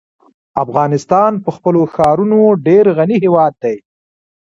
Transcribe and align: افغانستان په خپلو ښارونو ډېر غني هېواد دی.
افغانستان 0.63 1.31
په 1.43 1.49
خپلو 1.55 1.81
ښارونو 1.93 2.39
ډېر 2.67 2.85
غني 2.97 3.17
هېواد 3.25 3.53
دی. 3.63 3.77